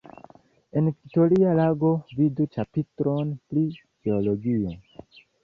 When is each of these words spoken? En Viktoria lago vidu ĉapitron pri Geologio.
En 0.79 0.87
Viktoria 0.99 1.51
lago 1.59 1.91
vidu 2.21 2.47
ĉapitron 2.57 3.35
pri 3.53 3.67
Geologio. 3.79 4.75